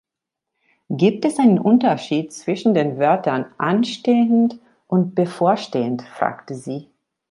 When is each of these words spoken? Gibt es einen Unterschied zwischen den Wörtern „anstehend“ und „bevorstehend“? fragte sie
Gibt 0.89 1.25
es 1.25 1.37
einen 1.37 1.59
Unterschied 1.59 2.33
zwischen 2.33 2.73
den 2.73 2.97
Wörtern 2.97 3.45
„anstehend“ 3.59 4.57
und 4.87 5.13
„bevorstehend“? 5.13 6.01
fragte 6.01 6.55
sie 6.55 6.87